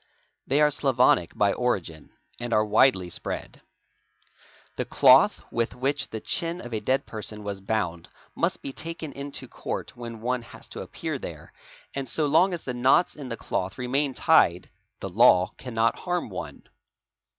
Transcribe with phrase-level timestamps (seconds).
[0.47, 2.09] They are Slavonic by origin,
[2.39, 3.61] and are widely spread.
[4.75, 9.13] The cloth with which— the chin of a dead person was bound must be taken
[9.13, 11.53] into Court when one— has to appear there,
[11.93, 16.31] and so long as the knots in the cloth remain tied, the— law cannot harm
[16.31, 16.63] one.